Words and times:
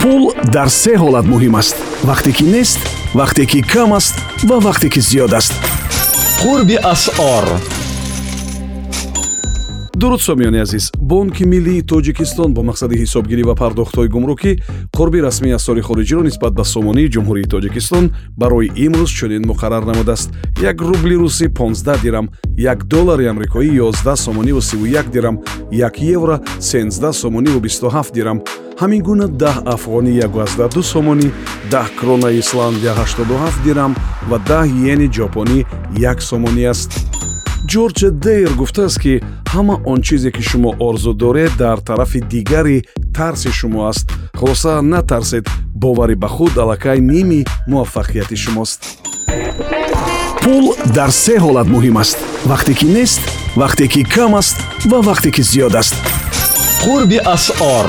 пул 0.00 0.32
дар 0.52 0.68
се 0.68 0.92
ҳолат 0.96 1.26
муҳим 1.26 1.54
аст. 1.60 1.76
Вақте 2.04 2.30
ки 2.36 2.44
нест 2.44 2.80
вақте 3.14 3.46
ки 3.46 3.62
кам 3.62 3.92
аст 3.92 4.14
ва 4.48 4.56
вақте 4.60 4.88
ки 4.90 5.00
зиёд 5.00 5.32
аст. 5.32 5.52
Қурби 6.42 6.76
асъор 6.92 7.46
дуруд 9.98 10.20
сомиёни 10.20 10.58
азиз 10.58 10.92
бонки 11.00 11.44
миллии 11.44 11.82
тоҷикистон 11.82 12.54
бо 12.54 12.62
мақсади 12.62 12.94
ҳисобгирӣ 13.02 13.42
ва 13.42 13.54
пардохтҳои 13.54 14.08
гумрукӣ 14.08 14.52
қурби 14.96 15.18
расмии 15.26 15.56
асъори 15.58 15.82
хориҷиро 15.88 16.22
нисбат 16.22 16.52
ба 16.54 16.64
сомонии 16.64 17.10
ҷумҳурии 17.14 17.50
тоҷикистон 17.54 18.04
барои 18.40 18.70
имрӯз 18.86 19.10
чунин 19.18 19.42
муқаррар 19.50 19.84
намудааст. 19.90 20.30
Як 20.62 20.80
рубли 20.80 21.16
русӣ 21.22 21.48
15 21.48 22.02
дирам 22.02 22.28
як 22.56 22.84
доллари 22.84 23.26
амрикоӣ 23.26 23.80
11 23.80 24.16
сомониву 24.16 24.60
31 24.60 25.10
дирам 25.10 25.40
як 25.72 26.00
евро 26.00 26.40
13 26.60 27.12
сомониву 27.14 27.60
27 27.60 28.14
дирам 28.14 28.42
ҳамин 28.80 29.02
гуна 29.02 29.26
10 29.26 29.74
афғонӣ 29.74 30.12
12 30.22 30.82
сомонӣ 30.82 31.28
10 31.70 31.96
кронаи 32.00 32.38
исландия 32.38 32.92
87 32.94 33.64
дирам 33.64 33.96
ва 34.30 34.38
10 34.38 34.66
йени 34.66 35.08
ҷопонӣ 35.16 35.58
1 35.96 36.20
сомонӣ 36.20 36.64
аст. 36.72 36.90
Ҷорҷ 37.72 37.98
дейр 38.24 38.50
гуфтааст 38.60 38.98
ки 39.02 39.14
ҳама 39.54 39.74
он 39.84 39.98
чизе 40.06 40.30
ки 40.30 40.42
шумо 40.42 40.70
орзу 40.88 41.12
доред 41.14 41.52
дар 41.58 41.78
тарафи 41.88 42.20
дигари 42.20 42.84
тарси 43.16 43.50
шумо 43.58 43.80
аст. 43.90 44.06
Хулоса 44.38 44.82
натарсед 44.82 45.46
боварӣ 45.82 46.14
ба 46.22 46.28
худ 46.28 46.54
аллакай 46.62 46.98
ними 47.12 47.40
муваффақияти 47.70 48.36
шумост. 48.44 48.80
Пул 50.42 50.64
дар 50.96 51.10
се 51.10 51.34
ҳолат 51.44 51.66
муҳим 51.74 51.96
аст. 52.02 52.18
Вақте 52.50 52.72
ки 52.78 52.86
нест 52.96 53.22
вақте 53.62 53.84
ки 53.92 54.02
кам 54.14 54.32
аст 54.40 54.56
ва 54.90 54.98
вақте 55.08 55.30
ки 55.34 55.42
зиёд 55.50 55.74
аст. 55.82 55.96
Қурби 56.84 57.18
асъор 57.34 57.86